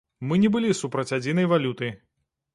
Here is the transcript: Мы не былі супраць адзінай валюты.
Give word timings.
Мы 0.29 0.37
не 0.43 0.49
былі 0.55 0.71
супраць 0.81 1.15
адзінай 1.19 1.51
валюты. 1.53 1.93